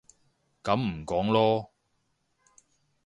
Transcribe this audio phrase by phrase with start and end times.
[0.63, 1.69] 噉唔講囉